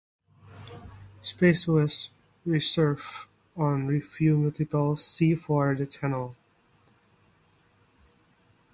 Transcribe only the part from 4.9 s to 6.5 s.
C for the channel.